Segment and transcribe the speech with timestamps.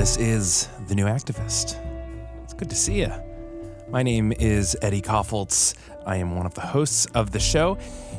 [0.00, 1.76] This is The New Activist.
[2.42, 3.12] It's good to see you.
[3.90, 5.74] My name is Eddie Kaufholz.
[6.06, 7.76] I am one of the hosts of the show.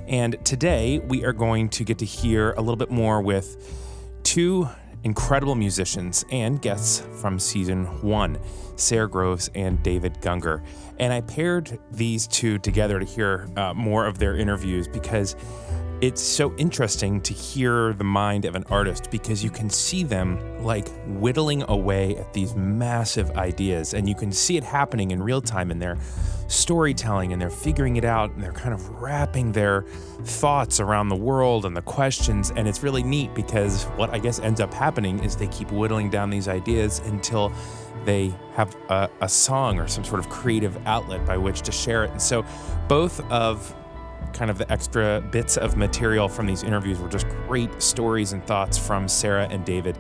[0.07, 4.69] And today we are going to get to hear a little bit more with two
[5.03, 8.37] incredible musicians and guests from season one,
[8.75, 10.63] Sara Groves and David Gungor.
[10.99, 15.35] And I paired these two together to hear uh, more of their interviews because
[16.01, 20.63] it's so interesting to hear the mind of an artist because you can see them
[20.63, 25.41] like whittling away at these massive ideas and you can see it happening in real
[25.41, 25.95] time in their
[26.47, 29.83] storytelling and they're figuring it out and they're kind of wrapping their
[30.23, 34.39] thoughts around the world and the questions and it's really neat because what I guess
[34.39, 37.53] ends up happening is they keep whittling down these ideas until
[38.05, 42.03] they have a, a song or some sort of creative outlet by which to share
[42.03, 42.09] it.
[42.09, 42.43] And so
[42.87, 43.75] both of
[44.33, 48.45] kind of the extra bits of material from these interviews were just great stories and
[48.45, 49.97] thoughts from Sara and David.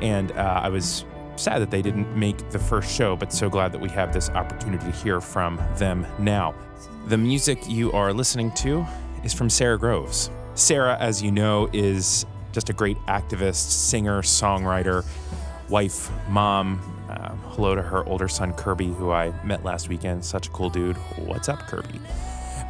[0.00, 1.04] And uh, I was
[1.36, 4.30] sad that they didn't make the first show, but so glad that we have this
[4.30, 6.54] opportunity to hear from them now.
[7.06, 8.86] The music you are listening to
[9.24, 10.30] is from Sara Groves.
[10.54, 15.04] Sara, as you know, is just a great activist, singer, songwriter,
[15.68, 16.80] wife, mom.
[17.08, 20.24] Uh, hello to her older son, Kirby, who I met last weekend.
[20.24, 20.96] Such a cool dude.
[21.16, 22.00] What's up, Kirby?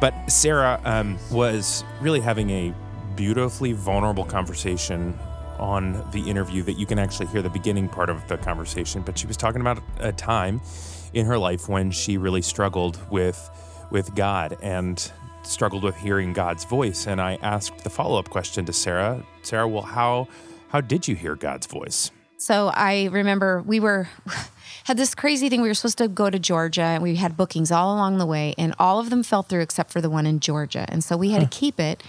[0.03, 2.73] But Sara um, was really having a
[3.15, 5.17] beautifully vulnerable conversation
[5.59, 9.01] on the interview that you can actually hear the beginning part of the conversation.
[9.01, 10.59] But she was talking about a time
[11.13, 13.49] in her life when she really struggled with
[13.91, 15.09] with God and
[15.43, 17.07] struggled with hearing God's voice.
[17.07, 19.25] And I asked the follow up question to Sara.
[19.41, 20.27] Sara, well, how
[20.67, 22.11] how did you hear God's voice?
[22.35, 24.09] So I remember we were
[24.85, 25.61] had this crazy thing.
[25.61, 28.53] We were supposed to go to Georgia and we had bookings all along the way,
[28.57, 30.85] and all of them fell through except for the one in Georgia.
[30.89, 31.49] And so we had huh.
[31.49, 32.03] to keep it.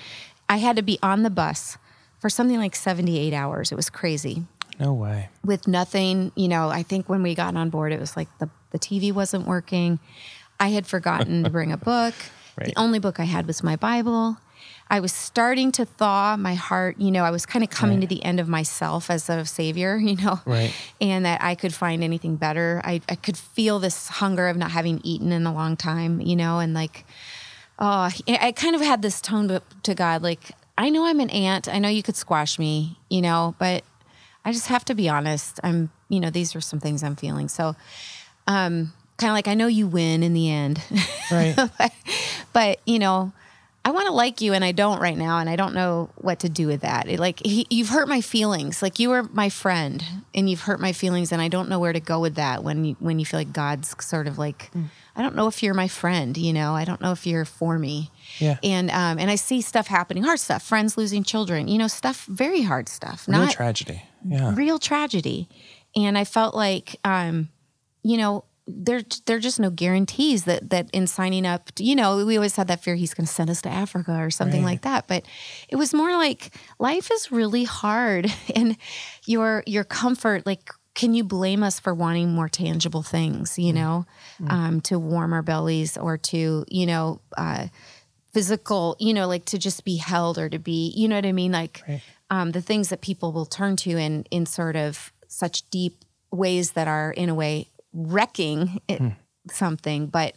[0.48, 1.78] I had to be on the bus
[2.20, 3.72] for something like 78 hours.
[3.72, 4.44] It was crazy.
[4.78, 5.28] No way.
[5.44, 8.48] With nothing, you know, I think when we got on board, it was like the,
[8.70, 10.00] the TV wasn't working.
[10.58, 12.14] I had forgotten to bring a book.
[12.56, 12.68] Right.
[12.68, 14.36] The only book I had was my Bible.
[14.90, 16.96] I was starting to thaw my heart.
[16.98, 18.08] You know, I was kind of coming right.
[18.08, 20.72] to the end of myself as a savior, you know, right.
[21.00, 22.80] and that I could find anything better.
[22.84, 26.36] I, I could feel this hunger of not having eaten in a long time, you
[26.36, 27.04] know, and like,
[27.78, 31.30] oh, I kind of had this tone to, to God, like, I know I'm an
[31.30, 31.68] ant.
[31.68, 33.84] I know you could squash me, you know, but
[34.44, 35.60] I just have to be honest.
[35.62, 37.48] I'm, you know, these are some things I'm feeling.
[37.48, 37.76] So,
[38.46, 40.82] um, kind of like I know you win in the end,
[41.30, 41.54] right?
[41.56, 41.92] but,
[42.52, 43.32] but you know,
[43.86, 46.38] I want to like you and I don't right now and I don't know what
[46.40, 47.06] to do with that.
[47.06, 48.80] It, like he, you've hurt my feelings.
[48.80, 50.02] Like you were my friend
[50.34, 52.84] and you've hurt my feelings and I don't know where to go with that when
[52.86, 54.86] you when you feel like God's sort of like mm.
[55.14, 56.74] I don't know if you're my friend, you know.
[56.74, 58.10] I don't know if you're for me.
[58.38, 58.56] Yeah.
[58.62, 62.24] And um and I see stuff happening, hard stuff, friends losing children, you know, stuff
[62.24, 63.28] very hard stuff.
[63.28, 64.02] Real not tragedy.
[64.26, 64.54] Yeah.
[64.54, 65.46] Real tragedy.
[65.94, 67.50] And I felt like um
[68.02, 72.24] you know, there there are just no guarantees that that in signing up you know
[72.24, 74.72] we always had that fear he's going to send us to africa or something right.
[74.72, 75.24] like that but
[75.68, 78.76] it was more like life is really hard and
[79.26, 83.76] your your comfort like can you blame us for wanting more tangible things you mm.
[83.76, 84.06] know
[84.40, 84.50] mm-hmm.
[84.50, 87.66] um, to warm our bellies or to you know uh,
[88.32, 91.32] physical you know like to just be held or to be you know what i
[91.32, 92.02] mean like right.
[92.30, 96.72] um, the things that people will turn to in in sort of such deep ways
[96.72, 99.08] that are in a way wrecking it, hmm.
[99.50, 100.08] something.
[100.08, 100.34] But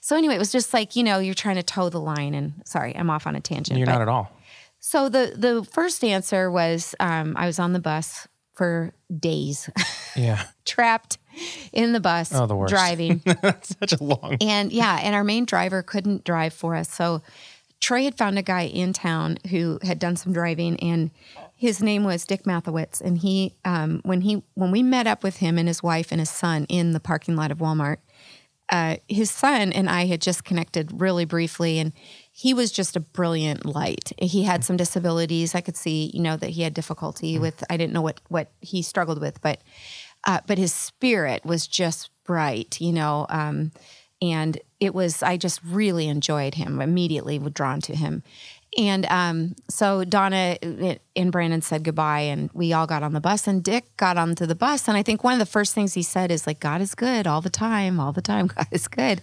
[0.00, 2.34] so anyway, it was just like you know you're trying to toe the line.
[2.34, 3.78] And sorry, I'm off on a tangent.
[3.78, 4.30] You're not at all.
[4.78, 9.70] So the the first answer was um, I was on the bus for days.
[10.16, 10.42] Yeah.
[10.64, 11.18] Trapped
[11.72, 12.72] in the bus, oh, the worst.
[12.72, 13.22] driving.
[13.42, 14.36] That's such a long.
[14.40, 16.92] And yeah, and our main driver couldn't drive for us.
[16.92, 17.22] So
[17.80, 21.10] Troy had found a guy in town who had done some driving and
[21.58, 25.38] his name was Dick Mathowitz, and he um, when he when we met up with
[25.38, 27.96] him and his wife and his son in the parking lot of Walmart,
[28.70, 31.92] uh, his son and I had just connected really briefly, and
[32.30, 34.12] he was just a brilliant light.
[34.22, 35.56] He had some disabilities.
[35.56, 37.42] I could see, you know, that he had difficulty mm-hmm.
[37.42, 37.64] with.
[37.68, 39.60] I didn't know what what he struggled with, but
[40.28, 43.26] uh, but his spirit was just bright, you know.
[43.30, 43.72] Um,
[44.22, 46.80] and it was I just really enjoyed him.
[46.80, 48.22] Immediately drawn to him,
[48.76, 50.58] and um, so Donna
[51.16, 53.46] and Brandon said goodbye, and we all got on the bus.
[53.46, 56.02] And Dick got onto the bus, and I think one of the first things he
[56.02, 58.46] said is like, "God is good all the time, all the time.
[58.54, 59.22] God is good."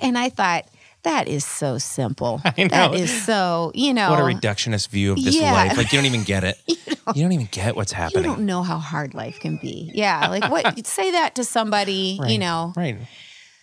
[0.00, 0.66] And I thought
[1.04, 2.40] that is so simple.
[2.44, 2.68] I know.
[2.68, 5.52] That is so you know what a reductionist view of this yeah.
[5.52, 5.76] life.
[5.76, 6.58] Like you don't even get it.
[6.66, 8.24] you, don't, you, don't, even get what's happening.
[8.24, 9.90] You don't know how hard life can be.
[9.94, 10.86] Yeah, like what?
[10.86, 12.18] say that to somebody.
[12.20, 12.30] Right.
[12.30, 12.98] You know, right?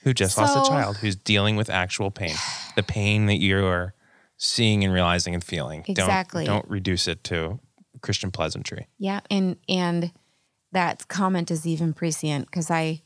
[0.04, 2.36] Who just so, lost a child, who's dealing with actual pain,
[2.76, 3.94] the pain that you are
[4.40, 5.84] seeing and realizing and feeling.
[5.88, 6.46] Exactly.
[6.46, 7.60] Don't, don't reduce it to
[8.02, 8.88] Christian pleasantry.
[8.98, 10.12] Yeah, and and
[10.72, 13.02] that comment is even prescient because I,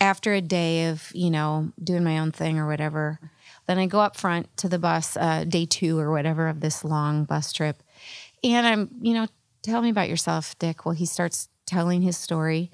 [0.00, 3.20] after a day of you know doing my own thing or whatever,
[3.66, 6.82] then I go up front to the bus, uh, day two or whatever of this
[6.82, 7.82] long bus trip,
[8.42, 9.28] and I'm you know
[9.62, 10.84] tell me about yourself, Dick.
[10.84, 12.70] Well, he starts telling his story.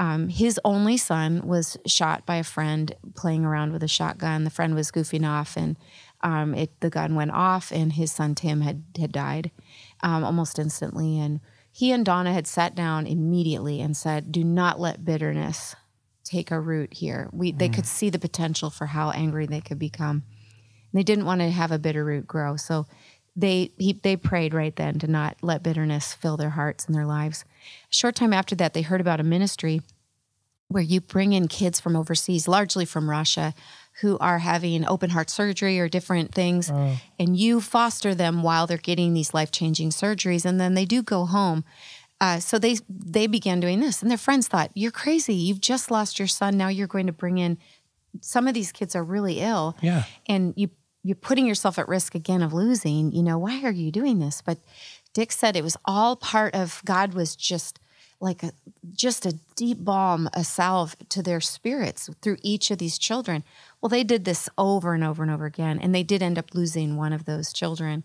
[0.00, 4.44] Um, his only son was shot by a friend playing around with a shotgun.
[4.44, 5.76] The friend was goofing off, and
[6.22, 9.50] um, it, the gun went off, and his son Tim had had died
[10.02, 11.18] um, almost instantly.
[11.18, 15.76] And he and Donna had sat down immediately and said, "Do not let bitterness
[16.24, 17.58] take a root here." We mm.
[17.58, 20.24] they could see the potential for how angry they could become.
[20.92, 22.86] And they didn't want to have a bitter root grow, so
[23.36, 27.06] they he, they prayed right then to not let bitterness fill their hearts and their
[27.06, 27.44] lives.
[27.90, 29.82] A short time after that, they heard about a ministry
[30.68, 33.54] where you bring in kids from overseas, largely from Russia,
[34.00, 36.98] who are having open heart surgery or different things, oh.
[37.18, 41.02] and you foster them while they're getting these life changing surgeries, and then they do
[41.02, 41.64] go home.
[42.20, 45.34] Uh, so they they began doing this, and their friends thought, "You're crazy!
[45.34, 46.56] You've just lost your son.
[46.56, 47.58] Now you're going to bring in."
[48.20, 50.70] Some of these kids are really ill, yeah, and you
[51.04, 53.12] you're putting yourself at risk again of losing.
[53.12, 54.42] You know, why are you doing this?
[54.44, 54.58] But
[55.14, 57.78] Dick said it was all part of God was just
[58.20, 58.52] like a
[58.92, 63.44] just a deep balm, a salve to their spirits through each of these children.
[63.80, 66.54] Well, they did this over and over and over again, and they did end up
[66.54, 68.04] losing one of those children.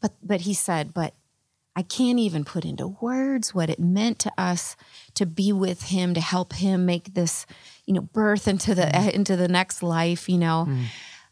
[0.00, 1.14] But but he said, but
[1.76, 4.76] I can't even put into words what it meant to us
[5.14, 7.46] to be with him, to help him make this,
[7.84, 9.10] you know, birth into the mm.
[9.14, 10.66] into the next life, you know.
[10.68, 10.84] Mm.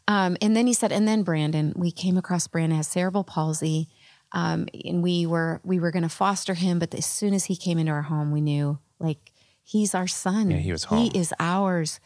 [0.05, 3.87] Um, and then he said, and then Brandon, we came across Brandon has cerebral palsy.
[4.33, 7.55] Um, and we were we were going to foster him, but as soon as he
[7.55, 9.31] came into our home, we knew like
[9.63, 10.51] he's our son.
[10.51, 11.09] Yeah, he was home.
[11.11, 11.99] He is ours.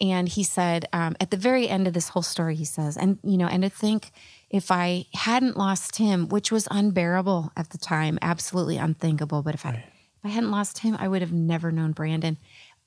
[0.00, 3.18] And he said um, at the very end of this whole story, he says, and
[3.22, 4.10] you know, and to think
[4.50, 9.64] if I hadn't lost him, which was unbearable at the time, absolutely unthinkable, but if
[9.64, 12.38] I if I hadn't lost him, I would have never known Brandon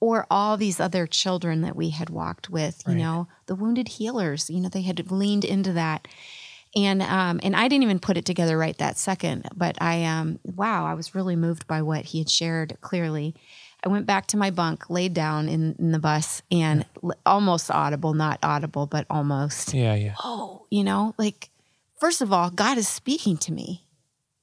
[0.02, 3.00] or all these other children that we had walked with, you right.
[3.00, 6.08] know, the wounded healers, you know, they had leaned into that.
[6.76, 10.40] And um, and I didn't even put it together right that second, but I um
[10.44, 13.36] wow, I was really moved by what he had shared clearly.
[13.84, 17.12] I went back to my bunk, laid down in, in the bus, and yeah.
[17.26, 19.74] almost audible, not audible, but almost.
[19.74, 20.14] Yeah, yeah.
[20.24, 21.50] Oh, you know, like
[22.00, 23.88] first of all, God is speaking to me.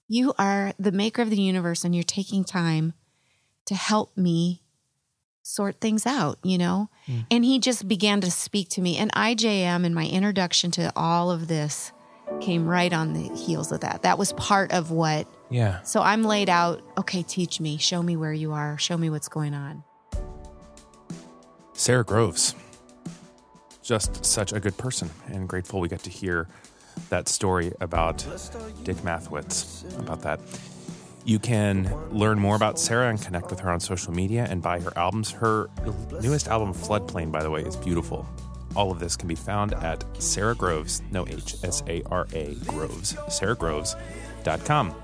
[0.08, 2.94] You are the maker of the universe, and you're taking time
[3.66, 4.62] to help me
[5.48, 6.90] sort things out, you know?
[7.06, 7.26] Mm.
[7.30, 8.98] And he just began to speak to me.
[8.98, 11.92] And IJM in my introduction to all of this
[12.40, 14.02] came right on the heels of that.
[14.02, 15.26] That was part of what.
[15.50, 15.82] Yeah.
[15.82, 19.28] So I'm laid out, okay, teach me, show me where you are, show me what's
[19.28, 19.84] going on.
[21.72, 22.54] Sara Groves,
[23.82, 26.48] just such a good person, and grateful we get to hear
[27.10, 28.18] that story about
[28.82, 30.40] Dick Mathwitz, about that.
[31.24, 34.80] You can learn more about Sara and connect with her on social media and buy
[34.80, 35.30] her albums.
[35.30, 35.70] Her
[36.20, 38.26] newest album, Floodplain, by the way, is beautiful.
[38.76, 42.54] All of this can be found at Sara Groves, no H, S A R A
[42.66, 44.94] Groves, saragroves.com.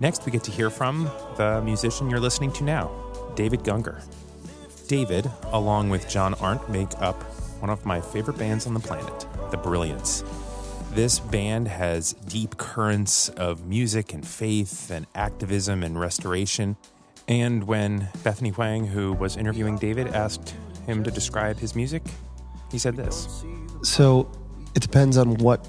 [0.00, 2.90] Next, we get to hear from the musician you're listening to now,
[3.34, 4.02] David Gungor.
[4.86, 7.20] David, along with John Arndt, make up
[7.60, 10.22] one of my favorite bands on the planet, The Brilliance.
[10.92, 16.76] This band has deep currents of music and faith and activism and restoration.
[17.26, 20.54] And when Bethany Huang, who was interviewing David, asked
[20.86, 22.02] him to describe his music,
[22.70, 23.44] he said this.
[23.82, 24.30] So
[24.74, 25.66] it depends on what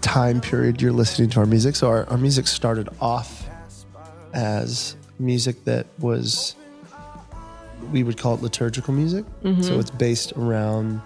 [0.00, 1.76] time period you're listening to our music.
[1.76, 3.48] So our, our music started off
[4.34, 6.56] as music that was,
[7.92, 9.24] we would call it liturgical music.
[9.42, 9.62] Mm-hmm.
[9.62, 11.00] So it's based around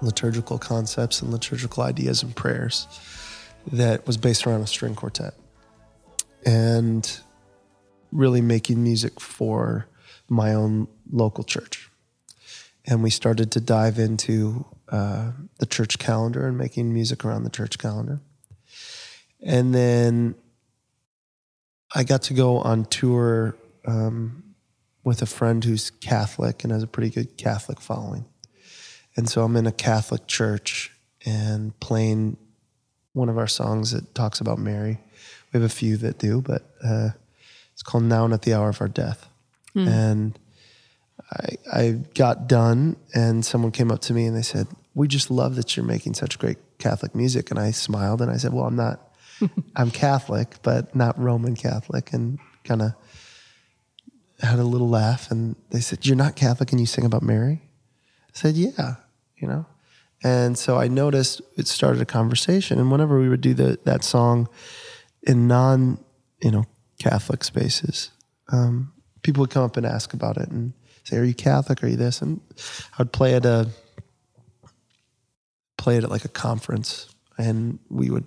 [0.00, 2.88] liturgical concepts and liturgical ideas and prayers
[3.70, 5.34] that was based around a string quartet
[6.44, 7.20] and
[8.10, 9.86] really making music for
[10.28, 11.88] my own local church.
[12.84, 17.50] And we started to dive into uh, the church calendar and making music around the
[17.50, 18.20] church calendar.
[19.40, 20.34] And then
[21.94, 24.54] I got to go on tour um,
[25.04, 28.24] with a friend who's Catholic and has a pretty good Catholic following.
[29.16, 30.92] And so I'm in a Catholic church
[31.24, 32.36] and playing
[33.12, 34.98] one of our songs that talks about Mary.
[35.52, 37.10] We have a few that do, but uh,
[37.72, 39.28] it's called Now and at the Hour of Our Death.
[39.74, 39.88] Mm.
[39.88, 40.38] And
[41.32, 45.30] I, I got done, and someone came up to me and they said, We just
[45.30, 47.50] love that you're making such great Catholic music.
[47.50, 49.00] And I smiled and I said, Well, I'm not,
[49.76, 52.12] I'm Catholic, but not Roman Catholic.
[52.12, 52.92] And kind of
[54.40, 55.30] had a little laugh.
[55.30, 57.62] And they said, You're not Catholic and you sing about Mary?
[58.28, 58.96] I said, Yeah
[59.42, 59.66] you know?
[60.24, 62.78] And so I noticed it started a conversation.
[62.78, 64.48] And whenever we would do the, that song
[65.24, 66.02] in non,
[66.40, 66.64] you know,
[67.00, 68.12] Catholic spaces,
[68.52, 70.72] um, people would come up and ask about it and
[71.04, 71.82] say, "Are you Catholic?
[71.82, 72.40] Are you this?" And
[72.98, 73.68] I would play at a
[75.76, 78.24] play it at like a conference, and we would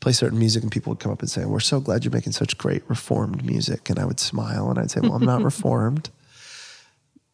[0.00, 2.32] play certain music, and people would come up and say, "We're so glad you're making
[2.32, 6.10] such great reformed music." And I would smile and I'd say, "Well, I'm not reformed."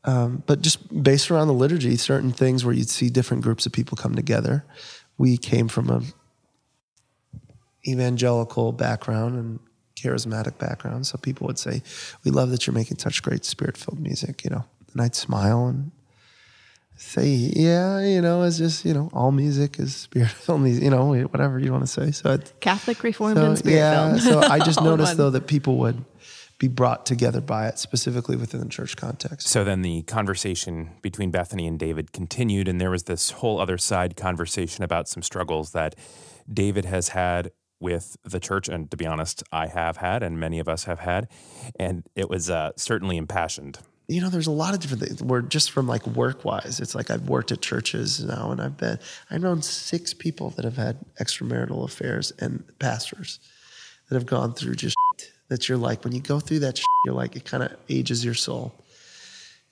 [0.04, 3.72] Um, but just based around the liturgy, certain things where you'd see different groups of
[3.72, 4.64] people come together.
[5.18, 6.02] We came from a
[7.86, 9.58] evangelical background and
[10.02, 11.82] charismatic background, so people would say,
[12.24, 14.64] "We love that you're making such great spirit-filled music," you know.
[14.92, 15.90] And I'd smile and
[16.96, 21.14] say, "Yeah, you know, it's just you know, all music is spirit-filled music, you know,
[21.14, 24.58] whatever you want to say." So I'd, Catholic Reformed so, and Spirit yeah, so I
[24.58, 25.16] just noticed one.
[25.16, 26.04] though that people would
[26.60, 29.48] be brought together by it, specifically within the church context.
[29.48, 33.78] So then the conversation between Bethany and David continued, and there was this whole other
[33.78, 35.94] side conversation about some struggles that
[36.52, 38.68] David has had with the church.
[38.68, 41.28] And to be honest, I have had, and many of us have had.
[41.78, 43.78] And it was uh, certainly impassioned.
[44.08, 45.22] you know, there's a lot of different things.
[45.22, 46.80] We're just from like work wise.
[46.80, 48.98] It's like I've worked at churches now, and I've been
[49.30, 53.38] I've known six people that have had extramarital affairs and pastors
[54.08, 54.96] that have gone through just
[55.48, 58.24] that you're like when you go through that, shit, you're like it kind of ages
[58.24, 58.74] your soul.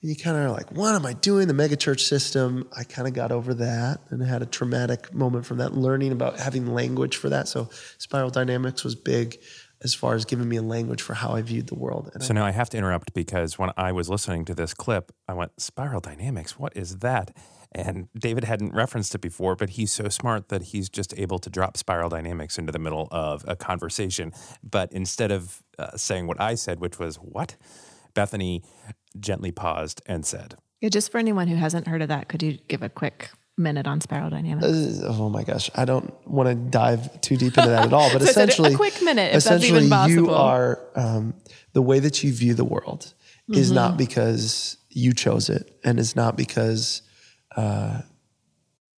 [0.01, 1.47] And you kind of are like, what am I doing?
[1.47, 2.69] The megachurch system.
[2.75, 6.39] I kind of got over that and had a traumatic moment from that, learning about
[6.39, 7.49] having language for that.
[7.49, 9.39] So spiral dynamics was big
[9.81, 12.09] as far as giving me a language for how I viewed the world.
[12.13, 14.73] And I So now I have to interrupt because when I was listening to this
[14.73, 17.35] clip, I went, Spiral Dynamics, what is that?
[17.71, 21.49] And David hadn't referenced it before, but he's so smart that he's just able to
[21.49, 24.33] drop Spiral Dynamics into the middle of a conversation.
[24.63, 27.57] But instead of uh, saying what I said, which was, What?
[28.13, 28.63] Bethany
[29.19, 32.57] gently paused and said, Yeah, just for anyone who hasn't heard of that, could you
[32.67, 34.65] give a quick minute on spiral dynamics?
[35.01, 38.09] Uh, oh my gosh, I don't want to dive too deep into that at all.
[38.13, 41.33] But So I said a essentially, quick minute, if that's essentially, even you are um,
[41.73, 43.13] the way that you view the world
[43.53, 43.75] is Mm-hmm.
[43.75, 47.01] not because you chose it, and it's not because
[47.55, 48.01] uh,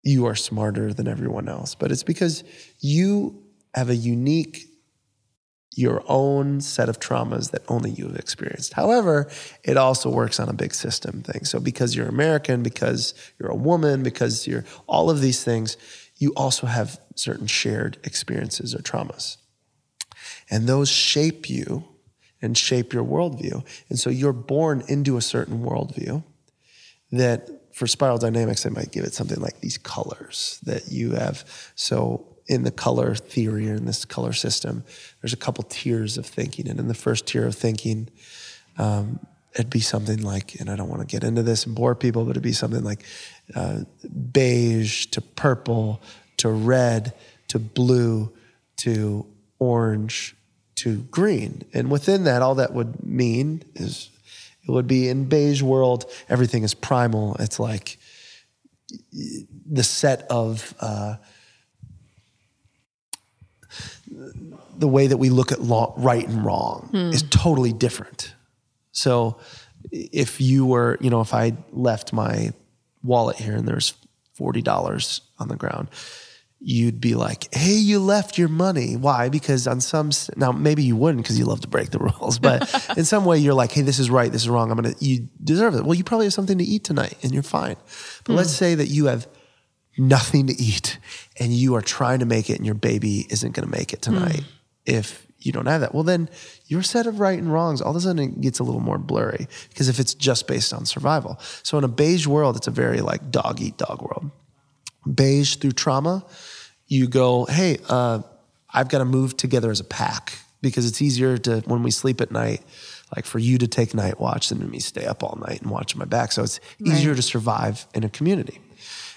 [0.03, 2.44] you are smarter than everyone else, but it's because
[2.80, 3.41] you
[3.74, 4.68] have a unique
[5.74, 8.74] your own set of traumas that only you have experienced.
[8.74, 9.30] However,
[9.63, 11.46] it also works on a big system thing.
[11.46, 15.78] So because you're American, because you're a woman, because you're all of these things,
[16.18, 19.38] you also have certain shared experiences or traumas.
[20.50, 21.86] And those shape you
[22.42, 23.66] and shape your worldview.
[23.90, 26.24] And so you're born into a certain worldview
[27.12, 31.46] that for spiral dynamics, they might give it something like these colors that you have.
[31.75, 34.84] So in the color theory or in this color system,
[35.22, 36.67] there's a couple tiers of thinking.
[36.67, 38.10] And in the first tier of thinking,
[38.77, 41.96] um, it'd be something like, and I don't want to get into this and bore
[41.96, 43.05] people, but it'd be something like
[43.55, 43.79] uh,
[44.34, 46.01] beige to purple
[46.38, 47.13] to red
[47.48, 48.34] to blue
[48.77, 49.25] to
[49.60, 50.36] orange
[50.75, 51.63] to green.
[51.74, 54.10] And within that, all that would mean is
[54.67, 57.36] it would be in beige world, everything is primal.
[57.39, 57.98] It's like
[59.12, 61.15] the set of uh,
[64.82, 67.14] the way that we look at law, right and wrong hmm.
[67.14, 68.34] is totally different.
[68.92, 69.38] So
[69.92, 72.52] if you were, you know, if I left my
[73.04, 73.94] wallet here and there's
[74.34, 75.88] forty dollars on the ground,
[76.60, 78.98] you'd be like, "Hey, you left your money.
[78.98, 79.30] Why?
[79.30, 82.62] Because on some now maybe you wouldn't because you love to break the rules, but
[82.98, 84.32] in some way you're like, "Hey, this is right.
[84.32, 84.72] This is wrong.
[84.72, 84.96] I'm gonna.
[85.00, 85.86] You deserve it.
[85.86, 87.76] Well, you probably have something to eat tonight, and you're fine.
[88.24, 88.38] But hmm.
[88.38, 89.28] let's say that you have
[89.98, 90.98] nothing to eat
[91.38, 94.02] and you are trying to make it, and your baby isn't going to make it
[94.02, 94.58] tonight hmm.
[94.86, 95.94] If you don't have that.
[95.94, 96.30] Well, then
[96.68, 99.00] your set of right and wrongs all of a sudden it gets a little more
[99.00, 101.40] blurry because if it's just based on survival.
[101.64, 104.32] So in a beige world, it's a very like dog eat dog world
[105.12, 106.26] beige through trauma,
[106.88, 108.22] you go, hey, uh,
[108.70, 112.22] I've got to move together as a pack because it's easier to, when we sleep
[112.22, 112.62] at night,
[113.16, 115.96] like for you to take night watch than me stay up all night and watch
[115.96, 116.32] my back.
[116.32, 118.60] So it's easier to survive in a community.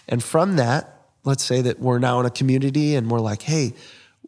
[0.09, 3.75] And from that, let's say that we're now in a community and we're like, hey,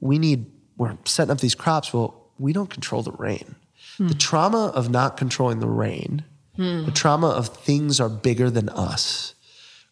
[0.00, 1.92] we need, we're setting up these crops.
[1.92, 3.56] Well, we don't control the rain.
[3.98, 4.18] The hmm.
[4.18, 6.24] trauma of not controlling the rain,
[6.56, 6.84] hmm.
[6.84, 9.34] the trauma of things are bigger than us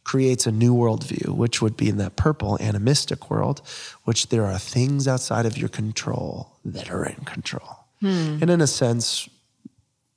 [0.04, 3.62] creates a new worldview, which would be in that purple animistic world,
[4.04, 7.86] which there are things outside of your control that are in control.
[8.00, 8.38] Hmm.
[8.42, 9.28] And in a sense,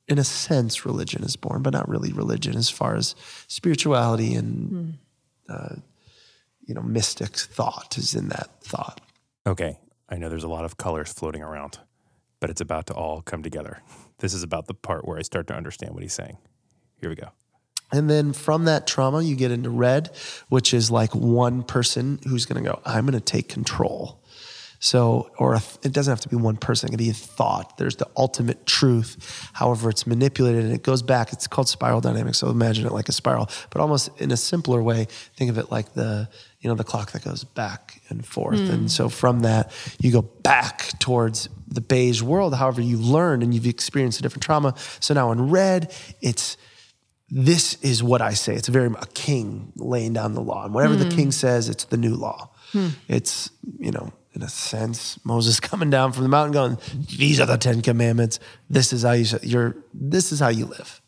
[0.07, 3.15] in a sense, religion is born, but not really religion as far as
[3.47, 4.97] spirituality and
[5.47, 5.75] uh,
[6.65, 9.01] you know mystic thought is in that thought.
[9.45, 9.77] Okay,
[10.09, 11.79] I know there's a lot of colors floating around,
[12.39, 13.81] but it's about to all come together.
[14.19, 16.39] This is about the part where I start to understand what he's saying.
[16.99, 17.27] Here we go.
[17.91, 20.09] And then from that trauma, you get into red,
[20.49, 24.19] which is like one person who's going to go, I'm going to take control.
[24.79, 26.87] So, or a, it doesn't have to be one person.
[26.87, 27.77] It can be a thought.
[27.77, 29.49] There's the ultimate truth.
[29.53, 31.33] However, it's manipulated and it goes back.
[31.33, 32.37] It's called spiral dynamics.
[32.37, 35.07] So imagine it like a spiral, but almost in a simpler way.
[35.35, 36.29] Think of it like the
[36.59, 38.59] you know the clock that goes back and forth.
[38.59, 38.87] And hmm.
[38.87, 42.55] so from that, you go back towards the beige world.
[42.55, 44.73] However, you've learned and you've experienced a different trauma.
[44.99, 46.57] So now in red, it's
[47.29, 48.55] this is what I say.
[48.55, 51.15] It's very a king laying down the law, and whatever the hmm.
[51.15, 52.49] king says, it's the new law.
[52.71, 52.89] Hmm.
[53.07, 56.77] It's you know, in a sense, Moses coming down from the mountain, going,
[57.17, 58.39] "These are the Ten Commandments.
[58.69, 59.75] This is how you you're.
[59.93, 61.01] This is how you live."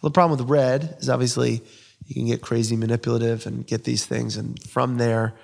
[0.00, 1.62] Well, the problem with red is obviously
[2.06, 5.34] you can get crazy manipulative and get these things, and from there,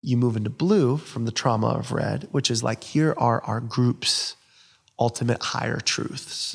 [0.00, 3.60] you move into blue from the trauma of red, which is like here are our
[3.60, 4.36] group's
[4.98, 6.54] ultimate higher truths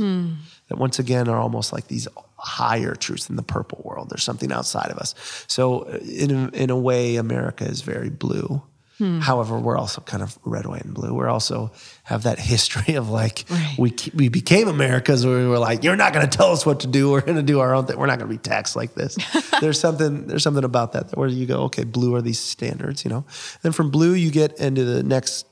[0.70, 2.08] that once again are almost like these
[2.38, 4.10] higher truths in the purple world.
[4.10, 5.16] There's something outside of us.
[5.48, 8.62] So uh, in a, in a way, America is very blue.
[9.00, 11.14] However, we're also kind of red, white, and blue.
[11.14, 11.72] We're also
[12.04, 13.46] have that history of like
[13.78, 16.80] we we became Americas where we were like, you're not going to tell us what
[16.80, 17.12] to do.
[17.12, 17.98] We're going to do our own thing.
[17.98, 19.16] We're not going to be taxed like this.
[19.62, 23.10] there's something there's something about that where you go, okay, blue are these standards, you
[23.10, 23.26] know.
[23.62, 25.46] Then from blue you get into the next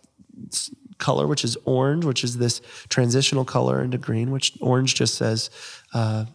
[0.97, 5.49] color, which is orange, which is this transitional color into green, which orange just says.
[5.93, 6.25] Uh,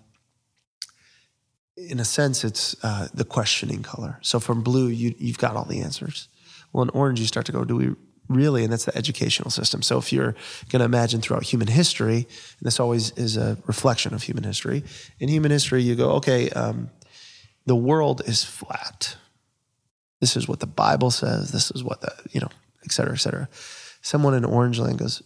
[1.77, 4.19] in a sense, it's uh, the questioning color.
[4.23, 6.29] So from blue, you, you've got all the answers.
[6.73, 7.95] Well, in orange, you start to go, do we
[8.29, 8.63] really?
[8.63, 9.83] And that's the educational system.
[9.83, 10.37] So if you're
[10.69, 14.85] going to imagine throughout human history, and this always is a reflection of human history,
[15.19, 16.91] in human history, you go, okay, um,
[17.67, 19.17] the world is flat.
[20.21, 21.51] This is what the Bible says.
[21.51, 22.51] This is what the, you know,
[22.85, 23.49] et cetera, et cetera.
[24.01, 25.23] Someone in orange land goes,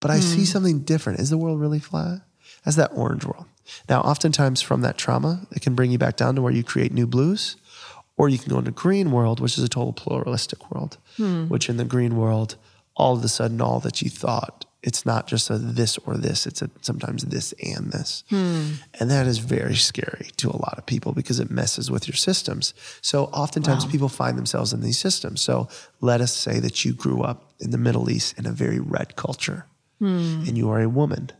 [0.00, 1.20] but I see something different.
[1.20, 2.20] Is the world really flat?
[2.64, 3.46] That's that orange world.
[3.88, 6.92] Now, oftentimes from that trauma, it can bring you back down to where you create
[6.92, 7.56] new blues,
[8.16, 11.46] or you can go into green world, which is a total pluralistic world, hmm.
[11.48, 12.56] which in the green world,
[12.96, 16.46] all of a sudden, all that you thought, it's not just a this or this,
[16.46, 18.22] it's a sometimes this and this.
[18.28, 18.74] Hmm.
[19.00, 22.16] And that is very scary to a lot of people because it messes with your
[22.16, 22.74] systems.
[23.00, 25.40] So oftentimes people find themselves in these systems.
[25.40, 25.68] So
[26.00, 29.16] let us say that you grew up in the Middle East in a very red
[29.16, 29.66] culture
[29.98, 30.44] hmm.
[30.46, 31.30] and you are a woman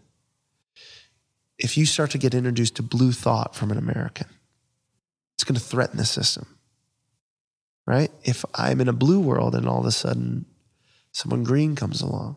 [1.58, 4.28] if you start to get introduced to blue thought from an American,
[5.34, 6.46] it's going to threaten the system.
[7.86, 8.10] Right?
[8.22, 10.46] If I'm in a blue world and all of a sudden
[11.12, 12.36] someone green comes along,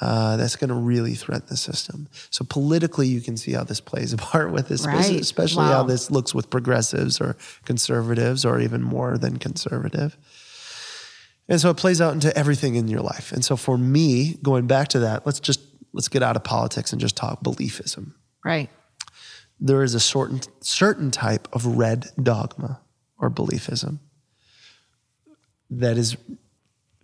[0.00, 2.06] uh, that's going to really threaten the system.
[2.28, 5.20] So politically, you can see how this plays a part with this, Right.
[5.20, 10.16] especially how this looks with progressives or conservatives or even more than conservative.
[11.48, 13.32] And so it plays out into everything in your life.
[13.32, 15.60] And so for me, going back to that, let's just
[15.92, 18.12] let's get out of politics and just talk beliefism.
[18.44, 18.68] Right.
[19.60, 22.80] There is a certain certain type of red dogma
[23.18, 24.00] or beliefism
[25.70, 26.16] that is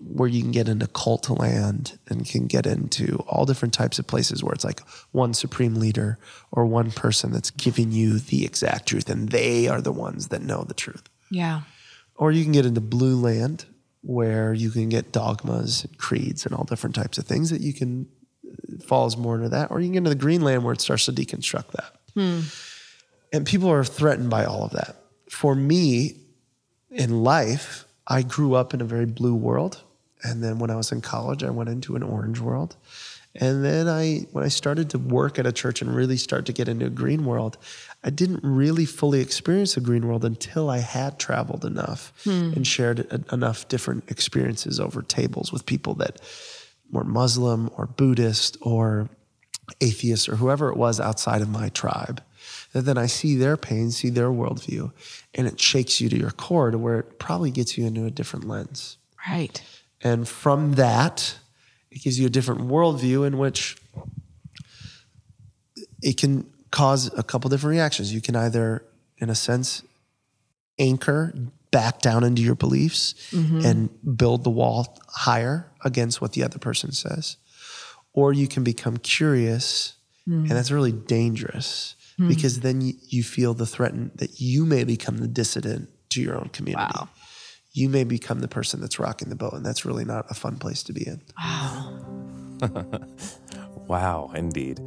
[0.04, 4.06] where you can get into cult land and can get into all different types of
[4.06, 4.80] places where it's like
[5.12, 6.18] one supreme leader
[6.50, 10.42] or one person that's giving you the exact truth and they are the ones that
[10.42, 11.08] know the truth.
[11.30, 11.62] Yeah.
[12.16, 13.64] Or you can get into blue land
[14.02, 17.72] where you can get dogmas and creeds and all different types of things that you
[17.72, 18.08] can
[18.44, 19.70] uh, falls more into that.
[19.70, 21.92] Or you can get into the green land where it starts to deconstruct that.
[23.32, 24.96] And people are threatened by all of that.
[25.30, 26.16] For me,
[26.90, 29.82] in life, I grew up in a very blue world.
[30.22, 32.76] And then when I was in college, I went into an orange world.
[33.34, 36.52] And then I, when I started to work at a church and really start to
[36.52, 37.56] get into a green world,
[38.04, 42.52] I didn't really fully experience the green world until I had traveled enough hmm.
[42.54, 46.20] and shared a- enough different experiences over tables with people that
[46.90, 49.08] were Muslim or Buddhist or
[49.80, 52.22] atheist or whoever it was outside of my tribe.
[52.72, 54.92] That then I see their pain, see their worldview,
[55.34, 58.10] and it shakes you to your core to where it probably gets you into a
[58.10, 58.96] different lens.
[59.28, 59.62] Right.
[60.00, 61.38] And from that,
[61.90, 63.76] it gives you a different worldview in which
[66.02, 68.12] it can cause a couple different reactions.
[68.12, 68.84] You can either,
[69.18, 69.82] in a sense,
[70.78, 71.34] anchor
[71.70, 73.64] back down into your beliefs mm-hmm.
[73.64, 77.36] and build the wall higher against what the other person says.
[78.14, 79.94] Or you can become curious,
[80.26, 80.48] and mm.
[80.48, 82.28] that's really dangerous Hmm.
[82.28, 86.36] because then you, you feel the threat that you may become the dissident to your
[86.36, 86.92] own community.
[86.94, 87.08] Wow.
[87.72, 90.56] You may become the person that's rocking the boat, and that's really not a fun
[90.58, 91.22] place to be in.
[91.38, 91.98] Wow.
[93.88, 94.78] wow, indeed.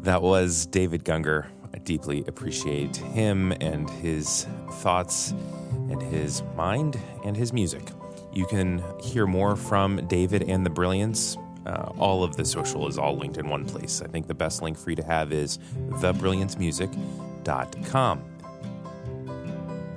[0.00, 1.46] That was David Gungor.
[1.72, 5.30] I deeply appreciate him and his thoughts
[5.72, 7.88] and his mind and his music.
[8.34, 11.38] You can hear more from David and the Brilliance.
[11.66, 14.02] Uh, all of the social is all linked in one place.
[14.02, 15.58] I think the best link for you to have is
[15.90, 18.24] thebrilliancemusic.com.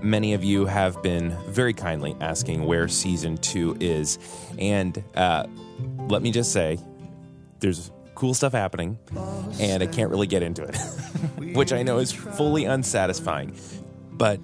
[0.01, 4.17] many of you have been very kindly asking where season two is.
[4.57, 5.47] And uh,
[6.07, 6.79] let me just say,
[7.59, 8.97] there's cool stuff happening,
[9.59, 10.77] and I can't really get into it,
[11.55, 13.55] which I know is fully unsatisfying.
[14.11, 14.39] But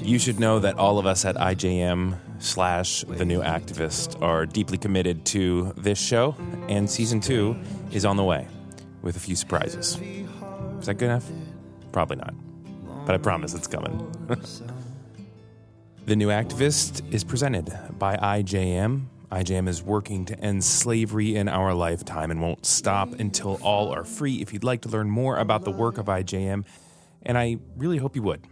[0.00, 4.78] you should know that all of us at IJM slash The New Activist are deeply
[4.78, 6.36] committed to this show,
[6.68, 7.56] and season two
[7.92, 8.46] is on the way
[9.02, 9.98] with a few surprises.
[10.80, 11.28] Is that good enough?
[11.92, 12.34] Probably not.
[13.06, 13.96] But I promise it's coming.
[16.06, 19.06] the New Activist is presented by IJM.
[19.32, 24.04] IJM is working to end slavery in our lifetime and won't stop until all are
[24.04, 24.40] free.
[24.40, 26.64] If you'd like to learn more about the work of IJM,
[27.22, 28.42] and I really hope you would,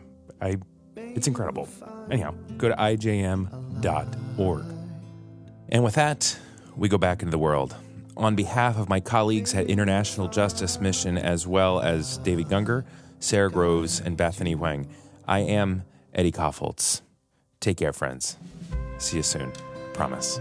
[0.41, 0.57] I,
[0.97, 1.69] it's incredible.
[2.11, 2.75] Anyhow, go to
[3.81, 4.65] ijm.org.
[5.69, 6.39] And with that,
[6.77, 7.75] we go back into the world.
[8.17, 12.85] On behalf of my colleagues at International Justice Mission, as well as David Gungor,
[13.21, 14.89] Sara Groves, and Bethany Wang,
[15.27, 15.85] I am
[16.15, 17.03] Eddie Kaufholz.
[17.61, 18.37] Take care, friends.
[18.99, 19.53] See you soon.
[19.93, 20.41] Promise.